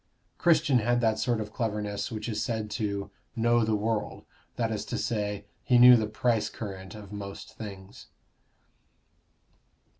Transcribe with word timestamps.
Christian 0.39 0.79
had 0.79 0.99
that 1.01 1.19
sort 1.19 1.39
of 1.39 1.53
cleverness 1.53 2.11
which 2.11 2.27
is 2.27 2.41
said 2.41 2.71
to 2.71 3.11
"know 3.35 3.63
the 3.63 3.75
world" 3.75 4.25
that 4.55 4.71
is 4.71 4.83
to 4.85 4.97
say, 4.97 5.45
he 5.63 5.77
knew 5.77 5.95
the 5.95 6.07
price 6.07 6.49
current 6.49 6.95
of 6.95 7.11
most 7.11 7.53
things. 7.55 8.07